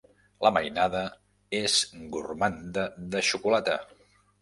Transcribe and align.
La 0.45 0.51
mainada 0.55 1.01
és 1.61 1.77
gormanda 2.17 2.91
de 3.15 3.25
xocolata. 3.33 3.81